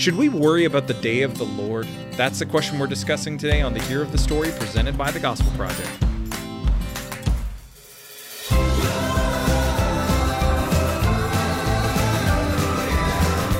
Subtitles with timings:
[0.00, 1.86] Should we worry about the day of the Lord?
[2.12, 5.20] That's the question we're discussing today on the Hero of the Story presented by the
[5.20, 5.90] Gospel Project.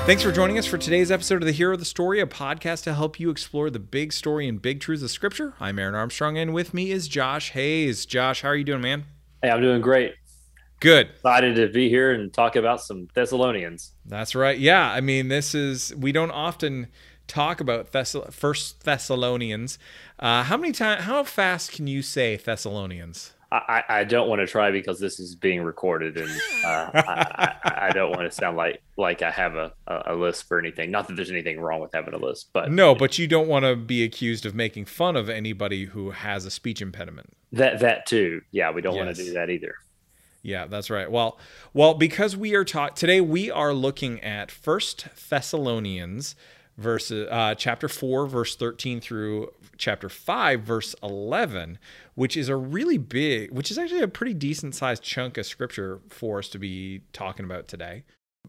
[0.06, 2.84] Thanks for joining us for today's episode of The Hero of the Story, a podcast
[2.84, 5.52] to help you explore the big story and big truths of Scripture.
[5.60, 8.06] I'm Aaron Armstrong, and with me is Josh Hayes.
[8.06, 9.04] Josh, how are you doing, man?
[9.42, 10.14] Hey, I'm doing great.
[10.80, 11.10] Good.
[11.10, 13.92] Excited to be here and talk about some Thessalonians.
[14.06, 14.58] That's right.
[14.58, 16.88] Yeah, I mean, this is we don't often
[17.26, 19.78] talk about Thess- First Thessalonians.
[20.18, 21.04] Uh, how many times?
[21.04, 23.32] How fast can you say Thessalonians?
[23.52, 26.30] I, I don't want to try because this is being recorded, and
[26.64, 30.46] uh, I, I, I, don't want to sound like like I have a, a list
[30.46, 30.92] for anything.
[30.92, 33.64] Not that there's anything wrong with having a list, but no, but you don't want
[33.64, 37.32] to be accused of making fun of anybody who has a speech impediment.
[37.50, 39.04] That that too, yeah, we don't yes.
[39.04, 39.74] want to do that either.
[40.42, 41.10] Yeah, that's right.
[41.10, 41.38] Well,
[41.74, 46.34] well, because we are taught today, we are looking at First Thessalonians
[46.80, 51.78] verses uh, chapter 4 verse 13 through chapter 5 verse 11
[52.14, 56.00] which is a really big which is actually a pretty decent sized chunk of scripture
[56.08, 58.04] for us to be talking about today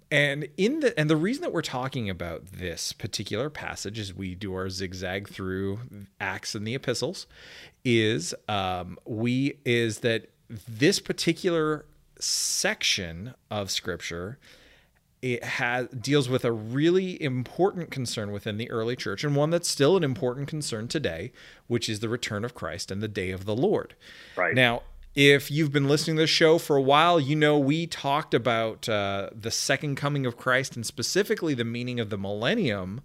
[0.09, 4.33] and in the and the reason that we're talking about this particular passage as we
[4.33, 5.79] do our zigzag through
[6.21, 7.27] acts and the epistles
[7.83, 10.29] is um, we is that
[10.67, 11.85] this particular
[12.19, 14.37] section of scripture
[15.21, 19.69] it has deals with a really important concern within the early church and one that's
[19.69, 21.31] still an important concern today,
[21.67, 23.93] which is the return of Christ and the day of the Lord.
[24.35, 24.55] Right.
[24.55, 24.81] Now,
[25.13, 28.89] if you've been listening to the show for a while, you know we talked about
[28.89, 33.01] uh, the second coming of Christ and specifically the meaning of the millennium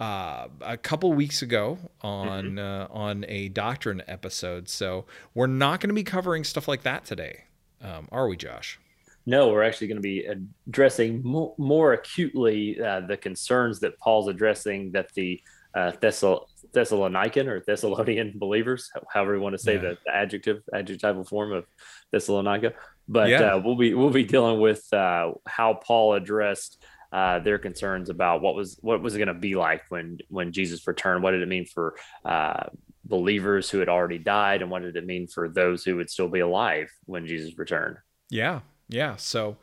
[0.00, 2.58] uh, a couple weeks ago on mm-hmm.
[2.58, 4.68] uh, on a doctrine episode.
[4.68, 7.44] So we're not going to be covering stuff like that today,
[7.82, 8.78] um, are we, Josh?
[9.26, 10.26] No, we're actually going to be
[10.66, 15.40] addressing more, more acutely uh, the concerns that Paul's addressing that the
[15.74, 19.80] uh, Thessal- Thessalonican or Thessalonian believers, however you want to say yeah.
[19.80, 21.64] the, the, adjective, adjectival form of
[22.12, 22.74] Thessalonica.
[23.08, 23.54] But yeah.
[23.54, 26.82] uh, we'll be we'll be dealing with uh, how Paul addressed
[27.14, 30.50] uh, their concerns about what was what was it going to be like when when
[30.50, 31.22] Jesus returned.
[31.22, 31.94] What did it mean for
[32.24, 32.64] uh,
[33.04, 36.26] believers who had already died, and what did it mean for those who would still
[36.26, 37.98] be alive when Jesus returned?
[38.30, 39.14] Yeah, yeah.
[39.14, 39.58] So,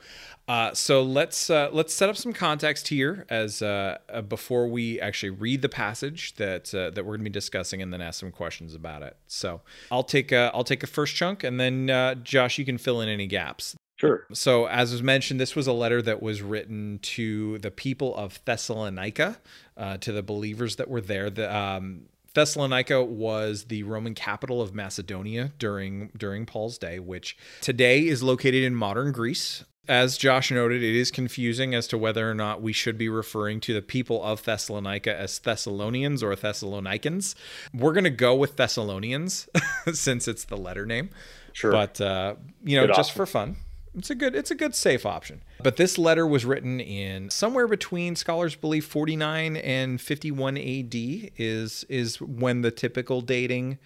[0.47, 5.01] uh, so let's uh, let's set up some context here as uh, uh before we
[5.01, 8.21] actually read the passage that uh, that we're going to be discussing, and then ask
[8.21, 9.17] some questions about it.
[9.27, 9.59] So,
[9.91, 13.01] I'll take a, I'll take a first chunk, and then uh, Josh, you can fill
[13.01, 13.75] in any gaps.
[14.01, 14.25] Sure.
[14.33, 18.43] So, as was mentioned, this was a letter that was written to the people of
[18.45, 19.37] Thessalonica,
[19.77, 21.29] to the believers that were there.
[21.29, 28.07] The um, Thessalonica was the Roman capital of Macedonia during during Paul's day, which today
[28.07, 29.65] is located in modern Greece.
[29.87, 33.59] As Josh noted, it is confusing as to whether or not we should be referring
[33.61, 37.35] to the people of Thessalonica as Thessalonicans or Thessalonians.
[37.71, 39.47] We're going to go with Thessalonians
[39.93, 41.11] since it's the letter name.
[41.53, 41.71] Sure.
[41.71, 43.17] But uh, you know, Good just option.
[43.17, 43.55] for fun
[43.95, 45.41] it's a good it's a good safe option.
[45.61, 50.95] But this letter was written in somewhere between scholars believe 49 and 51 AD
[51.37, 53.77] is is when the typical dating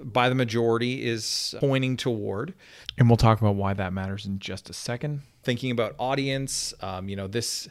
[0.00, 2.54] by the majority is pointing toward.
[2.98, 5.22] And we'll talk about why that matters in just a second.
[5.44, 7.68] Thinking about audience, um, you know, this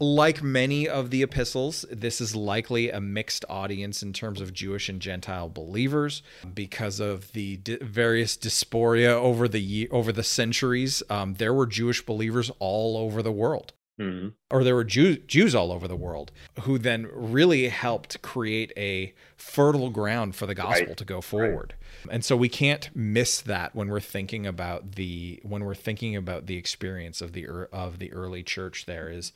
[0.00, 4.88] like many of the epistles, this is likely a mixed audience in terms of Jewish
[4.88, 6.22] and Gentile believers
[6.54, 11.02] because of the di- various diaspora over the over the centuries.
[11.08, 13.72] Um, there were Jewish believers all over the world.
[13.98, 14.30] Mm-hmm.
[14.50, 19.14] Or there were Jews, Jews all over the world who then really helped create a
[19.36, 20.96] fertile ground for the gospel right.
[20.96, 21.74] to go forward.
[22.04, 22.14] Right.
[22.14, 26.46] And so we can't miss that when we're thinking about the when we're thinking about
[26.46, 28.86] the experience of the of the early church.
[28.86, 29.32] There is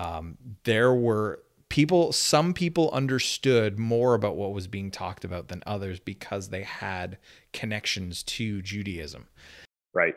[0.00, 5.62] um, there were people some people understood more about what was being talked about than
[5.66, 7.18] others because they had
[7.52, 9.28] connections to Judaism.
[9.94, 10.14] Right.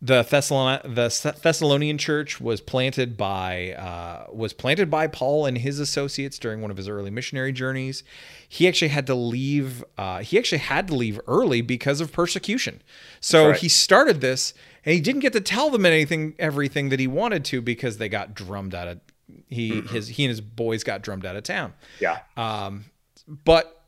[0.00, 5.78] The Thessalon the Thessalonian church was planted by uh, was planted by Paul and his
[5.78, 8.02] associates during one of his early missionary journeys.
[8.48, 9.84] He actually had to leave.
[9.96, 12.82] Uh, he actually had to leave early because of persecution.
[13.20, 13.56] So right.
[13.56, 17.44] he started this and he didn't get to tell them anything, everything that he wanted
[17.46, 19.00] to because they got drummed out of
[19.48, 19.94] he mm-hmm.
[19.94, 21.74] his he and his boys got drummed out of town.
[22.00, 22.20] Yeah.
[22.36, 22.86] Um,
[23.26, 23.82] but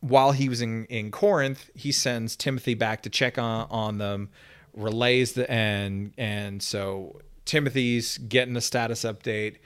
[0.00, 4.30] while he was in in Corinth, he sends Timothy back to check on on them,
[4.74, 9.56] relays the and and so Timothy's getting a status update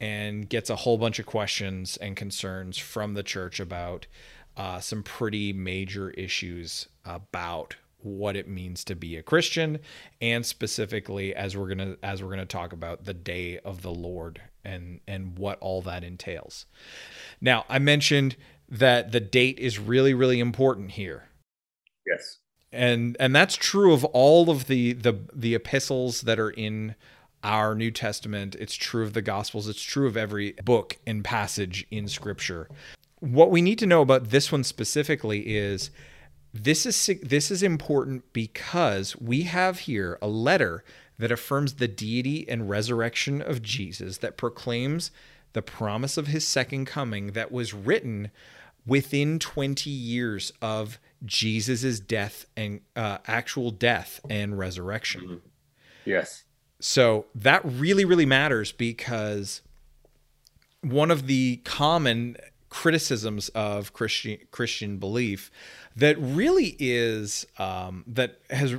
[0.00, 4.06] and gets a whole bunch of questions and concerns from the church about
[4.56, 9.78] uh, some pretty major issues about what it means to be a Christian
[10.20, 13.82] and specifically as we're going to as we're going to talk about the day of
[13.82, 16.66] the Lord and and what all that entails.
[17.40, 18.36] Now, I mentioned
[18.68, 21.28] that the date is really really important here.
[22.06, 22.38] Yes.
[22.72, 26.94] And and that's true of all of the the the epistles that are in
[27.44, 28.54] our New Testament.
[28.58, 29.68] It's true of the Gospels.
[29.68, 32.68] It's true of every book and passage in Scripture.
[33.20, 35.90] What we need to know about this one specifically is
[36.54, 40.84] this is this is important because we have here a letter
[41.18, 45.10] that affirms the deity and resurrection of Jesus that proclaims
[45.52, 48.30] the promise of his second coming that was written
[48.86, 55.20] within 20 years of Jesus's death and uh, actual death and resurrection.
[55.20, 55.36] Mm-hmm.
[56.04, 56.44] Yes.
[56.80, 59.62] So that really, really matters because
[60.80, 62.36] one of the common
[62.70, 65.50] criticisms of Christian Christian belief
[65.96, 68.76] that really is um, that has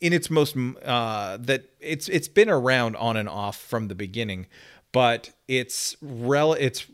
[0.00, 4.46] in its most uh, that it's it's been around on and off from the beginning,
[4.92, 6.86] but it's rel it's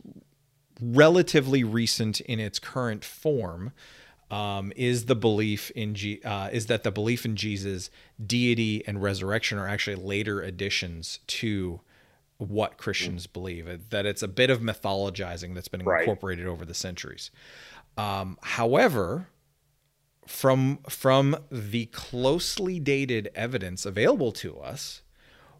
[0.80, 3.72] relatively recent in its current form
[4.30, 7.90] um, is the belief in G- uh, is that the belief in Jesus,
[8.24, 11.80] deity, and resurrection are actually later additions to
[12.38, 13.90] what Christians believe.
[13.90, 16.50] That it's a bit of mythologizing that's been incorporated right.
[16.50, 17.30] over the centuries.
[17.96, 19.28] Um, however,
[20.26, 25.02] from from the closely dated evidence available to us,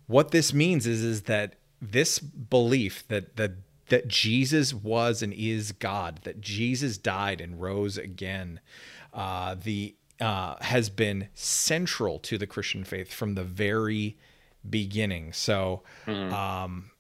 [0.07, 3.53] what this means is is that this belief that that
[3.89, 8.61] that Jesus was and is God, that Jesus died and rose again,
[9.15, 14.17] uh, the uh, has been central to the Christian faith from the very
[14.69, 15.33] beginning.
[15.33, 16.33] So, mm.
[16.33, 16.91] um,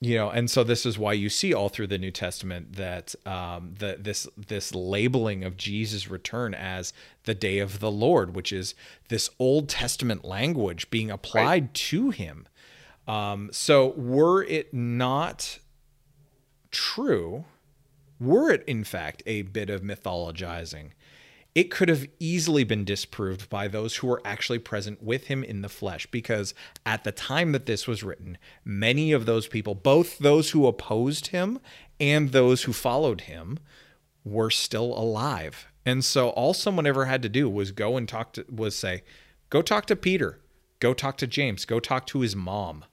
[0.00, 3.14] you know, and so this is why you see all through the New Testament that
[3.24, 6.92] um, the, this this labeling of Jesus' return as
[7.24, 8.74] the day of the Lord, which is
[9.08, 11.74] this Old Testament language being applied right.
[11.74, 12.46] to him.
[13.08, 15.60] Um, so, were it not
[16.70, 17.46] true,
[18.20, 20.90] were it in fact a bit of mythologizing,
[21.56, 25.62] it could have easily been disproved by those who were actually present with him in
[25.62, 26.52] the flesh because
[26.84, 31.28] at the time that this was written, many of those people, both those who opposed
[31.28, 31.58] him
[31.98, 33.58] and those who followed him,
[34.22, 35.66] were still alive.
[35.86, 39.02] And so all someone ever had to do was go and talk to was say,
[39.48, 40.40] go talk to Peter,
[40.78, 42.84] go talk to James, go talk to his mom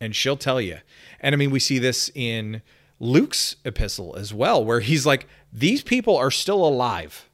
[0.00, 0.78] and she'll tell you.
[1.20, 2.62] And I mean, we see this in
[3.00, 7.28] Luke's epistle as well, where he's like, these people are still alive.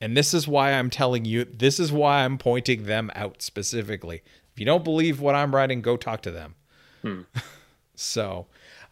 [0.00, 4.22] And this is why I'm telling you, this is why I'm pointing them out specifically.
[4.52, 6.54] If you don't believe what I'm writing, go talk to them.
[7.00, 7.20] Hmm.
[7.94, 8.48] so,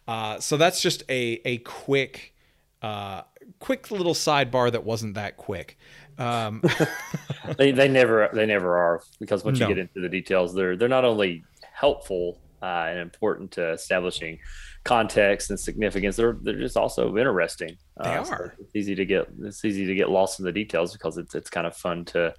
[0.07, 2.33] uh, so that's just a a quick,
[2.81, 3.21] uh,
[3.59, 5.77] quick little sidebar that wasn't that quick.
[6.17, 6.63] Um,
[7.57, 9.67] they they never they never are because once no.
[9.67, 11.43] you get into the details, they're they're not only
[11.73, 14.39] helpful uh, and important to establishing
[14.83, 16.15] context and significance.
[16.15, 17.77] They're they're just also interesting.
[18.03, 18.53] They uh, are.
[18.57, 21.35] So it's easy to get it's easy to get lost in the details because it's
[21.35, 22.33] it's kind of fun to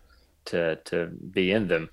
[0.46, 1.90] to to be in them.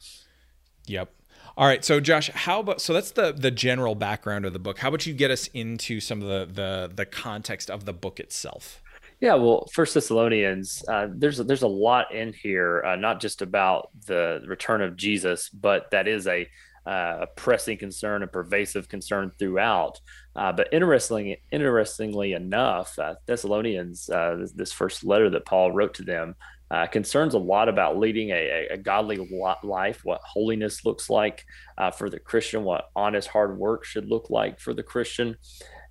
[0.87, 1.11] Yep.
[1.57, 4.79] All right, so Josh, how about so that's the the general background of the book.
[4.79, 8.19] How about you get us into some of the the the context of the book
[8.19, 8.81] itself?
[9.19, 13.41] Yeah, well, First Thessalonians, uh, there's a, there's a lot in here, uh, not just
[13.41, 16.47] about the return of Jesus, but that is a
[16.89, 19.99] a pressing concern, a pervasive concern throughout.
[20.35, 25.93] Uh, but interestingly, interestingly enough, uh, Thessalonians, uh, this, this, first letter that Paul wrote
[25.95, 26.35] to them,
[26.71, 29.17] uh, concerns a lot about leading a, a, godly
[29.63, 31.45] life, what holiness looks like
[31.77, 35.35] uh, for the Christian, what honest hard work should look like for the Christian.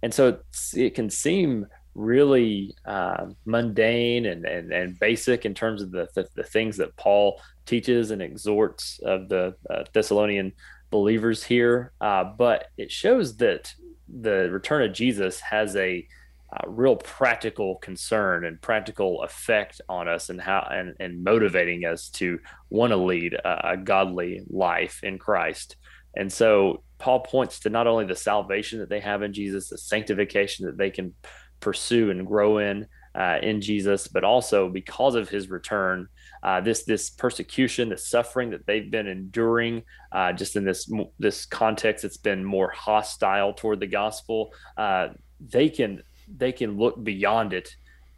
[0.03, 0.39] And so
[0.75, 1.67] it can seem
[1.99, 6.97] really uh, mundane and, and, and basic in terms of the, the, the, things that
[6.97, 10.53] Paul teaches and exhorts of the uh, Thessalonian
[10.91, 13.75] believers here, uh, but it shows that
[14.09, 16.07] the return of Jesus has a,
[16.53, 22.09] a, real practical concern and practical effect on us and how and, and motivating us
[22.09, 22.39] to
[22.71, 25.77] want to lead a, a godly life in Christ.
[26.17, 29.77] And so Paul points to not only the salvation that they have in Jesus, the
[29.77, 31.13] sanctification that they can
[31.61, 36.09] pursue and grow in uh, in Jesus, but also because of his return,
[36.43, 41.47] uh, this this persecution, the suffering that they've been enduring, uh, just in this this
[41.47, 44.53] context, it's been more hostile toward the gospel.
[44.77, 45.09] Uh,
[45.41, 46.03] they can
[46.37, 47.75] they can look beyond it,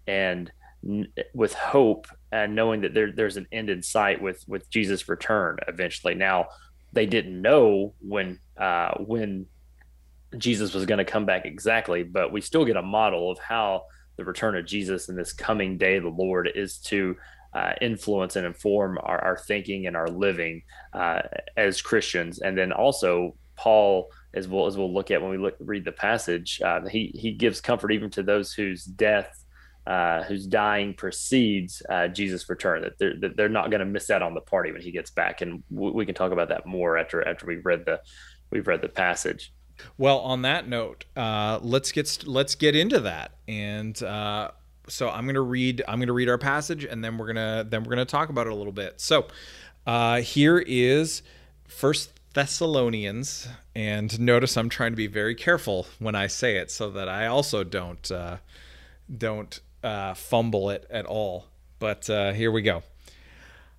[0.07, 0.51] and
[0.85, 5.09] n- with hope and knowing that there, there's an end in sight with with Jesus'
[5.09, 6.15] return eventually.
[6.15, 6.49] Now
[6.93, 9.47] they didn't know when uh, when
[10.37, 13.85] Jesus was going to come back exactly, but we still get a model of how
[14.17, 17.17] the return of Jesus and this coming day of the Lord is to
[17.53, 21.23] uh, influence and inform our, our, thinking and our living uh,
[21.57, 22.41] as Christians.
[22.41, 25.93] And then also, Paul, as well as we'll look at when we look read the
[25.93, 29.45] passage, uh, he he gives comfort even to those whose death,
[29.87, 32.83] uh, whose dying precedes uh, Jesus' return.
[32.83, 35.11] That they're that they're not going to miss out on the party when he gets
[35.11, 38.01] back, and w- we can talk about that more after after we've read the
[38.51, 39.53] we've read the passage.
[39.99, 44.01] Well, on that note, uh, let's get let's get into that, and
[44.91, 47.91] so I'm gonna read I'm gonna read our passage, and then we're gonna then we're
[47.91, 49.01] gonna talk about it a little bit.
[49.01, 49.27] So
[49.87, 51.23] uh, here is
[51.67, 56.91] First Thessalonians, and notice I'm trying to be very careful when I say it, so
[56.91, 58.39] that I also don't uh,
[59.17, 61.47] don't uh, fumble it at all.
[61.79, 62.83] But uh, here we go.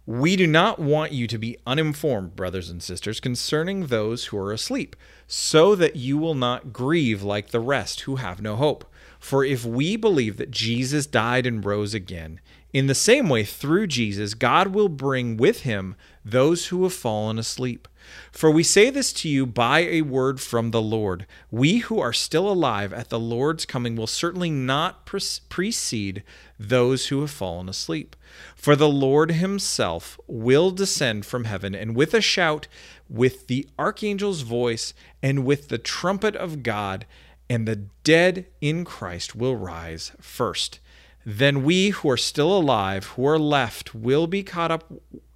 [0.07, 4.51] We do not want you to be uninformed, brothers and sisters, concerning those who are
[4.51, 4.95] asleep,
[5.27, 8.90] so that you will not grieve like the rest who have no hope.
[9.21, 12.41] For if we believe that Jesus died and rose again,
[12.73, 17.37] in the same way, through Jesus, God will bring with him those who have fallen
[17.37, 17.87] asleep.
[18.31, 21.27] For we say this to you by a word from the Lord.
[21.51, 26.23] We who are still alive at the Lord's coming will certainly not precede
[26.57, 28.15] those who have fallen asleep.
[28.55, 32.67] For the Lord himself will descend from heaven, and with a shout,
[33.07, 37.05] with the archangel's voice, and with the trumpet of God,
[37.51, 40.79] and the dead in Christ will rise first.
[41.25, 44.89] Then we who are still alive, who are left, will be caught up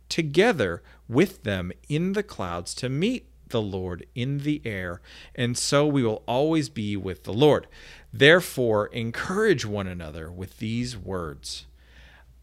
[0.08, 5.02] together with them in the clouds to meet the Lord in the air,
[5.36, 7.68] and so we will always be with the Lord.
[8.14, 11.66] Therefore, encourage one another with these words.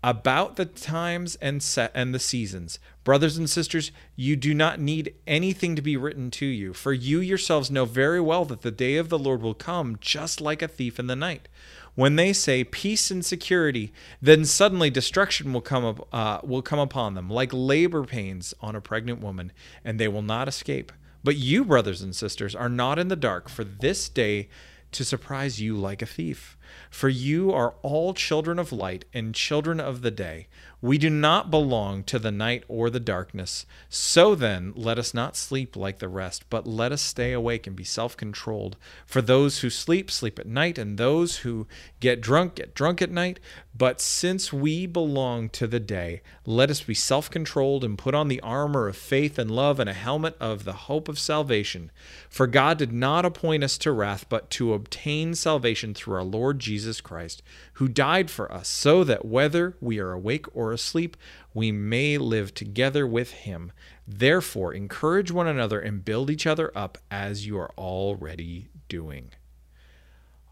[0.05, 5.77] About the times and and the seasons, brothers and sisters, you do not need anything
[5.77, 9.09] to be written to you, for you yourselves know very well that the day of
[9.09, 11.49] the Lord will come just like a thief in the night.
[11.95, 16.79] When they say peace and security, then suddenly destruction will come up, uh, will come
[16.79, 19.53] upon them, like labor pains on a pregnant woman,
[19.85, 20.91] and they will not escape.
[21.23, 24.49] But you, brothers and sisters, are not in the dark for this day
[24.93, 26.57] to surprise you like a thief.
[26.91, 30.49] For you are all children of light and children of the day.
[30.83, 33.67] We do not belong to the night or the darkness.
[33.89, 37.77] So then, let us not sleep like the rest, but let us stay awake and
[37.77, 38.77] be self controlled.
[39.07, 41.69] For those who sleep, sleep at night, and those who
[42.01, 43.39] get drunk, get drunk at night.
[43.75, 48.27] But since we belong to the day, let us be self controlled and put on
[48.27, 51.93] the armor of faith and love and a helmet of the hope of salvation.
[52.29, 56.59] For God did not appoint us to wrath, but to obtain salvation through our Lord
[56.59, 57.41] Jesus Christ,
[57.75, 61.17] who died for us, so that whether we are awake or asleep,
[61.55, 63.73] we may live together with him.
[64.07, 69.31] Therefore, encourage one another and build each other up as you are already doing.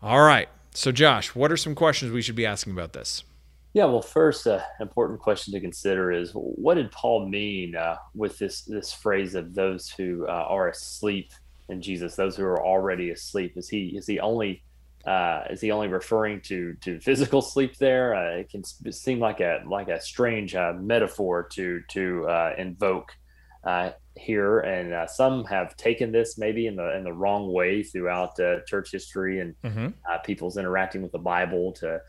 [0.03, 0.49] All right.
[0.73, 3.25] So, Josh, what are some questions we should be asking about this?
[3.73, 8.37] Yeah, well, first, uh, important question to consider is what did Paul mean uh, with
[8.39, 11.33] this this phrase of those who uh, are asleep
[11.69, 13.53] in Jesus, those who are already asleep?
[13.57, 14.65] Is he is he only
[15.07, 18.15] uh, is he only referring to to physical sleep there?
[18.15, 23.17] Uh, it can seem like a like a strange uh, metaphor to to uh, invoke
[23.65, 27.83] uh, here, and uh, some have taken this maybe in the in the wrong way
[27.83, 29.89] throughout church history and mm-hmm.
[30.25, 32.01] people's interacting with the Bible to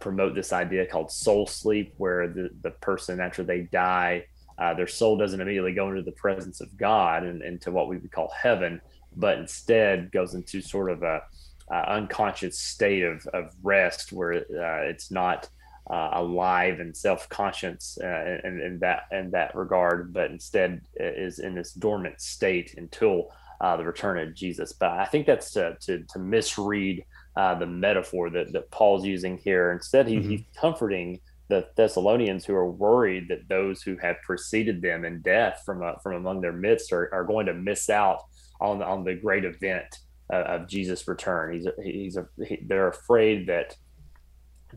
[0.00, 4.24] promote this idea called soul sleep, where the the person after they die,
[4.76, 8.12] their soul doesn't immediately go into the presence of God and into what we would
[8.12, 8.80] call heaven,
[9.16, 11.22] but instead goes into sort of a
[11.70, 15.48] uh, unconscious state of, of rest where uh, it's not
[15.90, 21.54] uh, alive and self-conscious uh, in, in, that in that regard, but instead is in
[21.54, 24.72] this dormant state until uh, the return of Jesus.
[24.72, 27.04] But I think that's to to, to misread
[27.36, 29.72] uh, the metaphor that, that Paul's using here.
[29.72, 30.30] Instead, he, mm-hmm.
[30.30, 35.62] he's comforting the Thessalonians who are worried that those who have preceded them in death
[35.64, 38.24] from from among their midst are, are going to miss out
[38.60, 41.54] on on the great event uh, of Jesus' return.
[41.54, 43.76] He's he's a, he, they're afraid that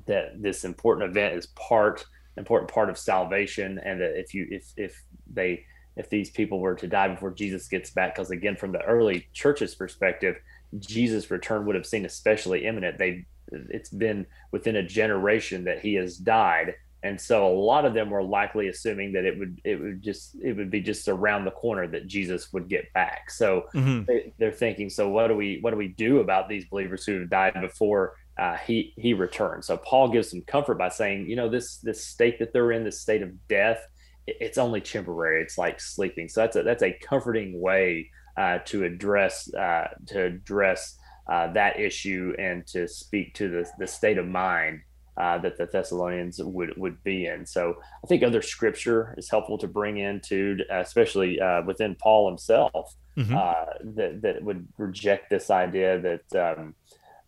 [0.07, 2.05] that this important event is part
[2.37, 5.65] important part of salvation, and that if you if if they
[5.97, 9.27] if these people were to die before Jesus gets back, because again, from the early
[9.33, 10.37] church's perspective,
[10.79, 12.97] Jesus' return would have seemed especially imminent.
[12.97, 17.93] They it's been within a generation that he has died and so a lot of
[17.93, 21.45] them were likely assuming that it would it would just it would be just around
[21.45, 23.31] the corner that jesus would get back.
[23.31, 24.03] So mm-hmm.
[24.37, 27.19] they, are thinking so what do we what do we do about these believers who
[27.19, 29.67] have died before uh, he he returns?
[29.67, 32.83] So paul gives some comfort by saying you know this this state that they're in
[32.83, 33.85] this state of death
[34.27, 35.41] it's only temporary.
[35.41, 36.29] It's like sleeping.
[36.29, 40.97] So that's a that's a comforting way uh, to address uh, to address
[41.29, 44.81] uh, that issue and to speak to the, the state of mind
[45.17, 47.45] uh, that the Thessalonians would would be in.
[47.45, 52.95] So I think other scripture is helpful to bring into, especially uh, within Paul himself.
[53.17, 53.35] mm-hmm.
[53.35, 56.75] uh, that that would reject this idea that um,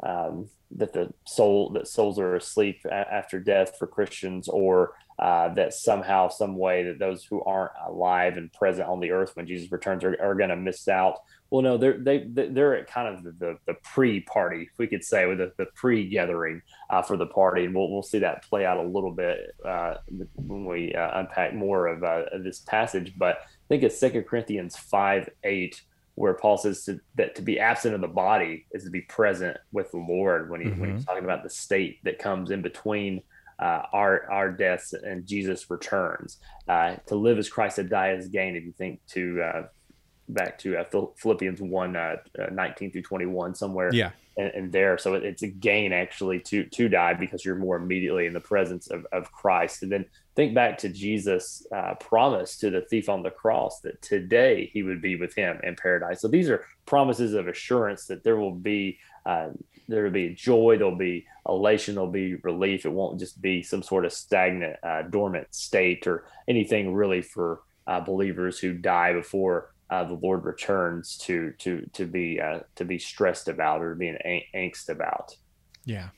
[0.05, 5.53] um, that the soul that souls are asleep a- after death for Christians, or uh,
[5.53, 9.45] that somehow, some way, that those who aren't alive and present on the earth when
[9.45, 11.19] Jesus returns are, are going to miss out.
[11.51, 15.03] Well, no, they're they they're at kind of the, the, the pre-party, if we could
[15.03, 18.65] say, with the, the pre-gathering uh, for the party, and we'll we'll see that play
[18.65, 19.95] out a little bit uh,
[20.35, 23.13] when we uh, unpack more of, uh, of, this passage.
[23.15, 25.83] But I think it's Second Corinthians five eight
[26.15, 29.57] where Paul says to, that to be absent of the body is to be present
[29.71, 30.79] with the Lord when he mm-hmm.
[30.79, 31.09] when he's mm-hmm.
[31.09, 33.21] talking about the state that comes in between
[33.59, 36.37] uh, our our deaths and Jesus returns.
[36.67, 38.55] Uh, to live as Christ, to die as gain.
[38.55, 39.63] If you think to uh,
[40.29, 40.85] back to uh,
[41.17, 44.97] Philippians 1 uh, uh, 19 through 21 somewhere yeah and, and there.
[44.97, 48.39] So it, it's a gain actually to to die because you're more immediately in the
[48.39, 49.83] presence of, of Christ.
[49.83, 54.01] And then think back to Jesus uh, promise to the thief on the cross that
[54.01, 56.21] today he would be with him in paradise.
[56.21, 59.49] So these are promises of assurance that there will be uh,
[59.87, 62.85] there will be joy there'll be elation there'll be relief.
[62.85, 67.61] It won't just be some sort of stagnant uh, dormant state or anything really for
[68.05, 72.97] believers who die before uh, the Lord returns to to to be uh, to be
[72.97, 75.37] stressed about or being ang- angst about.
[75.85, 76.09] Yeah,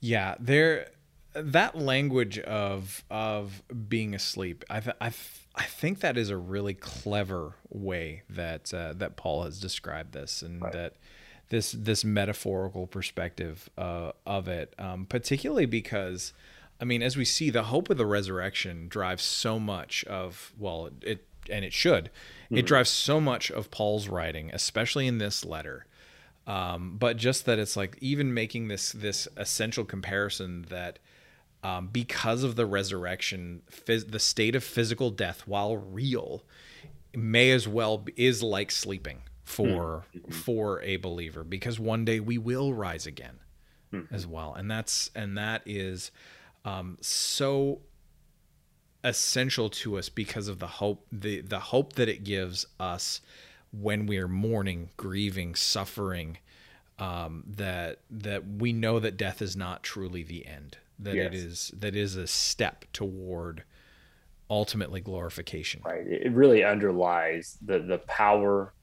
[0.00, 0.34] yeah.
[0.40, 0.88] There,
[1.32, 4.64] that language of of being asleep.
[4.68, 9.14] I th- I, th- I think that is a really clever way that uh, that
[9.14, 10.72] Paul has described this, and right.
[10.72, 10.94] that
[11.50, 16.32] this this metaphorical perspective uh, of it, um, particularly because.
[16.80, 20.90] I mean, as we see, the hope of the resurrection drives so much of well,
[21.02, 22.10] it and it should
[22.48, 22.58] Mm-hmm.
[22.58, 25.84] It drives so much of Paul's writing, especially in this letter.
[26.46, 30.98] Um, but just that it's like even making this this essential comparison that
[31.62, 36.42] um, because of the resurrection, phys- the state of physical death, while real,
[37.14, 40.30] may as well be, is like sleeping for mm-hmm.
[40.30, 43.40] for a believer because one day we will rise again
[43.92, 44.14] mm-hmm.
[44.14, 46.10] as well, and that's and that is
[46.64, 47.80] um, so
[49.04, 53.20] essential to us because of the hope the the hope that it gives us
[53.72, 56.38] when we are mourning, grieving, suffering.
[56.98, 60.78] Um, that that we know that death is not truly the end.
[60.98, 61.26] That yes.
[61.26, 63.62] it is that is a step toward
[64.50, 65.80] ultimately glorification.
[65.84, 66.06] Right.
[66.06, 68.74] It really underlies the the power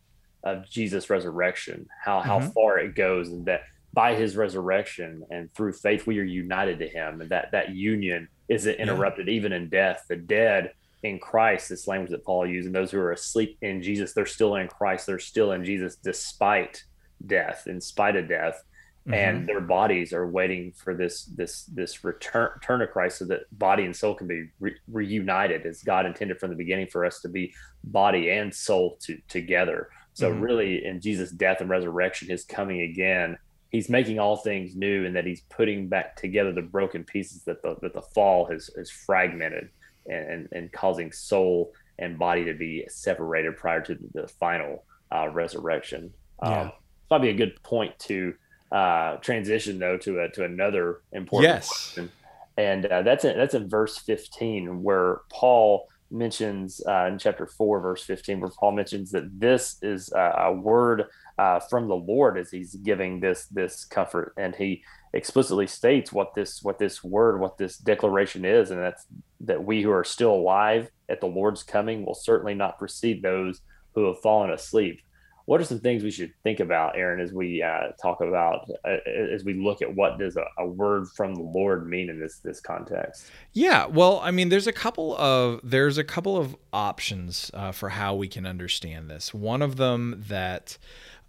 [0.43, 1.87] of Jesus' resurrection.
[2.03, 2.49] How how mm-hmm.
[2.51, 6.87] far it goes, and that by His resurrection and through faith we are united to
[6.87, 9.33] Him, and that that union is it interrupted yeah.
[9.33, 10.05] even in death.
[10.07, 13.81] The dead in Christ, this language that Paul used, and those who are asleep in
[13.81, 15.05] Jesus, they're still in Christ.
[15.05, 16.83] They're still in Jesus despite
[17.25, 18.63] death, in spite of death.
[19.07, 19.13] Mm-hmm.
[19.13, 23.41] And their bodies are waiting for this this this return, return of Christ, so that
[23.51, 27.21] body and soul can be re- reunited, as God intended from the beginning for us
[27.21, 27.53] to be
[27.83, 29.89] body and soul to, together.
[30.13, 30.41] So, mm-hmm.
[30.41, 33.37] really, in Jesus' death and resurrection, His coming again,
[33.75, 37.61] he's making all things new and that he's putting back together the broken pieces that
[37.61, 39.69] the that the fall has has fragmented
[40.07, 44.83] and and, and causing soul and body to be separated prior to the, final
[45.13, 46.13] uh, resurrection.
[46.43, 46.61] Yeah.
[46.61, 46.71] Um,
[47.07, 48.33] probably a good point to
[48.71, 51.67] uh, transition though to a, to another important yes.
[51.67, 52.11] question,
[52.57, 57.81] and uh, that's in, that's in verse fifteen where Paul mentions uh, in chapter four,
[57.81, 61.05] verse fifteen, where Paul mentions that this is a word
[61.37, 66.35] uh, from the Lord as he's giving this this comfort, and he explicitly states what
[66.35, 69.05] this what this word, what this declaration is, and that's
[69.41, 73.61] that we who are still alive at the Lord's coming will certainly not precede those
[73.93, 75.01] who have fallen asleep.
[75.45, 78.97] What are some things we should think about, Aaron, as we uh, talk about uh,
[79.31, 82.39] as we look at what does a, a, word from the Lord mean in this
[82.39, 83.29] this context?
[83.53, 87.89] Yeah, well, I mean, there's a couple of there's a couple of options uh, for
[87.89, 89.35] how we can understand this.
[89.35, 90.79] One of them that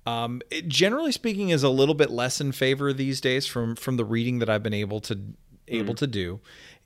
[0.07, 3.97] um, it, generally speaking, is a little bit less in favor these days from from
[3.97, 5.19] the reading that I've been able to
[5.69, 5.99] able mm.
[5.99, 6.41] to do.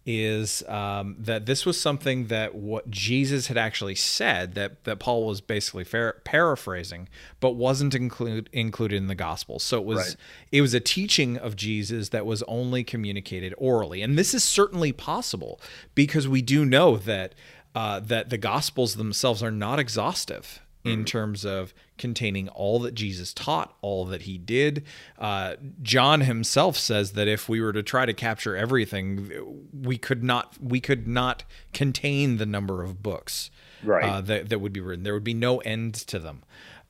[0.06, 5.26] Is um, that this was something that what Jesus had actually said that that Paul
[5.26, 7.06] was basically fair, paraphrasing,
[7.38, 9.58] but wasn't include included in the gospel.
[9.58, 10.16] So it was right.
[10.52, 14.90] it was a teaching of Jesus that was only communicated orally, and this is certainly
[14.90, 15.60] possible
[15.94, 17.34] because we do know that
[17.74, 21.04] uh, that the gospels themselves are not exhaustive in mm-hmm.
[21.04, 24.84] terms of containing all that Jesus taught, all that he did.
[25.18, 30.24] Uh, John himself says that if we were to try to capture everything, we could
[30.24, 33.50] not we could not contain the number of books
[33.82, 34.04] right.
[34.04, 35.04] uh, that that would be written.
[35.04, 36.42] There would be no end to them.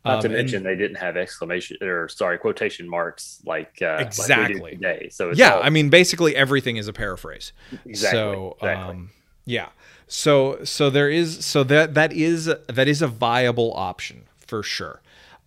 [0.05, 3.96] Not um, to mention and, they didn't have exclamation or sorry quotation marks like uh,
[3.98, 5.09] exactly like today.
[5.11, 5.62] So yeah, all...
[5.62, 7.53] I mean basically everything is a paraphrase.
[7.85, 8.18] Exactly.
[8.18, 8.90] So exactly.
[8.90, 9.11] Um,
[9.44, 9.68] yeah.
[10.12, 15.00] So so there is so that that is that is a viable option for sure.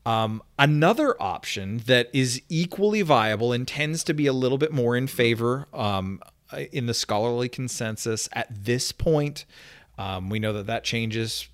[0.05, 4.95] Um, another option that is equally viable and tends to be a little bit more
[4.95, 6.21] in favor um,
[6.71, 9.43] in the scholarly consensus at this point.
[9.97, 11.49] Um, we know that that changes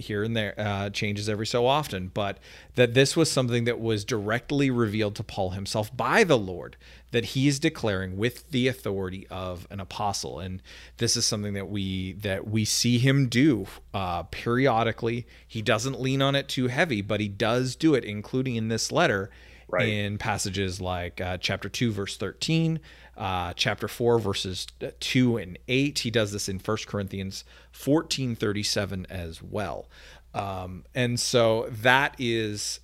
[0.00, 2.38] here and there, uh, changes every so often, but
[2.74, 6.76] that this was something that was directly revealed to Paul himself by the Lord
[7.12, 10.38] that he is declaring with the authority of an apostle.
[10.38, 10.62] And
[10.98, 15.26] this is something that we that we see him do uh, periodically.
[15.46, 18.92] He doesn't lean on it too heavy but he does do it including in this
[18.92, 19.30] letter
[19.72, 19.88] right.
[19.88, 22.80] in passages like uh, chapter 2 verse 13
[23.16, 24.66] uh, chapter 4 verses
[25.00, 29.88] 2 and 8 he does this in 1 corinthians 14 37 as well
[30.34, 32.80] um, and so that is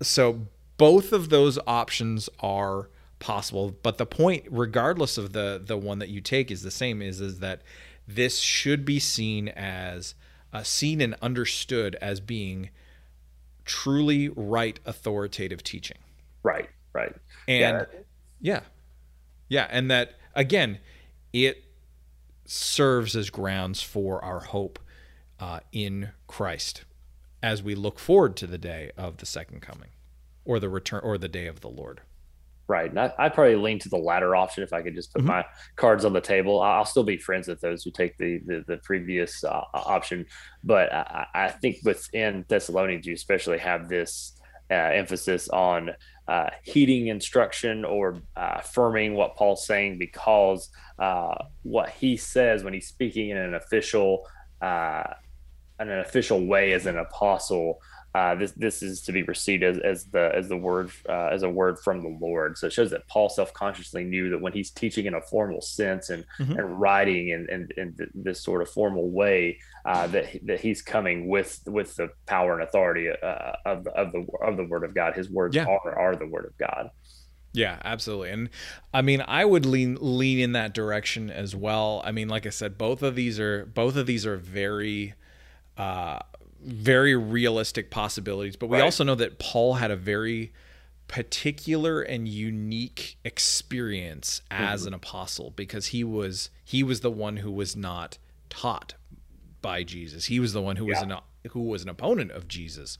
[0.00, 2.88] so both of those options are
[3.18, 3.76] possible.
[3.82, 7.02] But the point, regardless of the the one that you take, is the same.
[7.02, 7.62] Is is that
[8.06, 10.14] this should be seen as
[10.52, 12.70] uh, seen and understood as being
[13.64, 15.98] truly right authoritative teaching.
[16.42, 16.68] Right.
[16.92, 17.14] Right.
[17.46, 18.00] And yeah,
[18.40, 18.60] yeah,
[19.48, 20.78] yeah and that again,
[21.32, 21.64] it
[22.44, 24.78] serves as grounds for our hope
[25.38, 26.84] uh, in Christ
[27.42, 29.90] as we look forward to the day of the second coming
[30.44, 32.00] or the return or the day of the Lord.
[32.66, 32.90] Right.
[32.90, 35.28] And I, would probably lean to the latter option if I could just put mm-hmm.
[35.28, 35.44] my
[35.76, 36.60] cards on the table.
[36.60, 40.26] I'll still be friends with those who take the the, the previous uh, option.
[40.62, 44.34] But I, I, think within Thessalonians, you especially have this
[44.70, 45.92] uh, emphasis on
[46.28, 52.74] uh, heeding instruction or uh, affirming what Paul's saying because uh, what he says when
[52.74, 54.26] he's speaking in an official
[54.60, 55.04] uh,
[55.80, 57.80] in an official way as an apostle
[58.14, 61.42] uh, this this is to be received as, as the as the word uh, as
[61.42, 62.56] a word from the Lord.
[62.56, 65.60] So it shows that Paul self consciously knew that when he's teaching in a formal
[65.60, 66.52] sense and mm-hmm.
[66.52, 71.28] and writing in, in, in, this sort of formal way, uh, that that he's coming
[71.28, 74.94] with with the power and authority uh, of the, of the of the word of
[74.94, 75.14] God.
[75.14, 75.66] His words yeah.
[75.66, 76.90] are are the word of God.
[77.52, 78.30] Yeah, absolutely.
[78.30, 78.50] And
[78.92, 82.00] I mean, I would lean lean in that direction as well.
[82.04, 85.14] I mean, like I said, both of these are both of these are very
[85.76, 86.20] uh,
[86.62, 88.56] very realistic possibilities.
[88.56, 88.84] But we right.
[88.84, 90.52] also know that Paul had a very
[91.08, 94.88] particular and unique experience as mm-hmm.
[94.88, 98.18] an apostle because he was he was the one who was not
[98.50, 98.94] taught
[99.62, 100.26] by Jesus.
[100.26, 100.94] He was the one who yeah.
[100.94, 101.14] was an
[101.50, 102.98] who was an opponent of Jesus.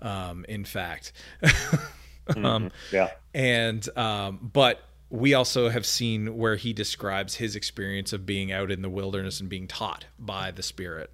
[0.00, 1.12] Um, in fact,
[1.42, 2.44] mm-hmm.
[2.44, 8.26] um, yeah, and um, but we also have seen where he describes his experience of
[8.26, 11.12] being out in the wilderness and being taught by the Spirit.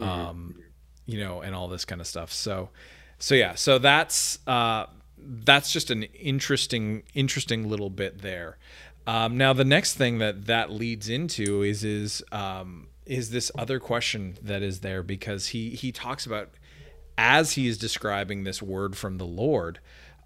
[0.00, 0.10] Mm-hmm.
[0.10, 0.62] Um,
[1.06, 2.32] you know, and all this kind of stuff.
[2.32, 2.70] So,
[3.18, 4.86] so yeah, so that's uh,
[5.18, 8.58] that's just an interesting, interesting little bit there.
[9.06, 13.78] Um, now, the next thing that that leads into is is um, is this other
[13.78, 16.50] question that is there because he he talks about
[17.16, 19.78] as he is describing this word from the Lord,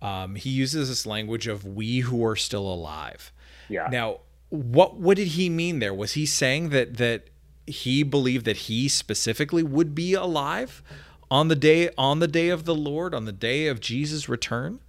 [0.03, 3.33] um, he uses this language of "we who are still alive."
[3.69, 3.89] Yeah.
[3.91, 5.95] Now, what what did he mean there?
[5.95, 7.30] Was he saying that that
[7.71, 10.83] he believed that he specifically would be alive
[11.31, 14.81] on the day on the day of the Lord, on the day of Jesus' return.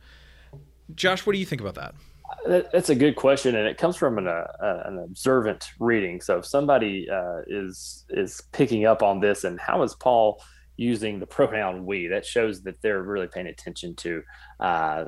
[0.95, 1.95] Josh, what do you think about that?
[2.71, 4.45] That's a good question, and it comes from an, uh,
[4.85, 6.21] an observant reading.
[6.21, 10.41] So, if somebody uh, is is picking up on this, and how is Paul
[10.75, 12.07] using the pronoun "we"?
[12.07, 14.23] That shows that they're really paying attention to
[14.59, 15.05] uh,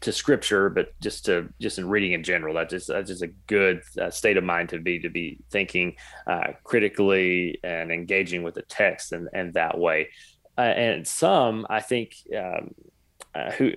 [0.00, 3.28] to scripture, but just to just in reading in general, that's just that's just a
[3.46, 8.54] good uh, state of mind to be to be thinking uh, critically and engaging with
[8.54, 10.08] the text and and that way.
[10.56, 12.74] Uh, and some, I think, um,
[13.34, 13.72] uh, who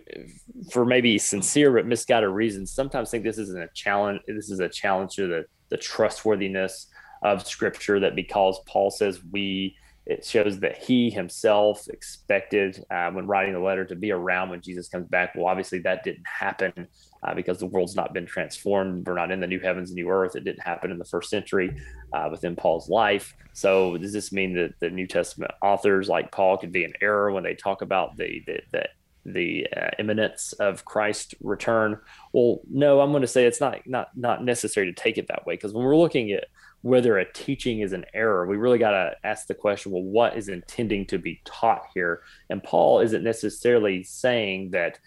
[0.72, 4.22] for maybe sincere but misguided reasons, sometimes think this isn't a challenge.
[4.28, 6.88] This is a challenge to the the trustworthiness
[7.24, 9.76] of scripture that because Paul says we
[10.10, 14.62] it shows that he himself expected uh, when writing the letter to be around when
[14.62, 15.36] Jesus comes back.
[15.36, 16.88] Well, obviously that didn't happen
[17.24, 19.06] uh, because the world's not been transformed.
[19.06, 20.38] We're not in the new heavens and new earth.
[20.38, 21.78] It didn't happen in the first century
[22.14, 23.36] uh, within Paul's life.
[23.52, 27.32] So does this mean that the New Testament authors like Paul could be in error
[27.34, 28.88] when they talk about the the, the
[29.28, 32.00] the uh, imminence of Christ's return.
[32.32, 35.46] Well, no, I'm going to say it's not not not necessary to take it that
[35.46, 36.46] way because when we're looking at
[36.88, 40.38] whether a teaching is an error, we really got to ask the question well, what
[40.38, 42.22] is intending to be taught here?
[42.50, 44.98] And Paul isn't necessarily saying that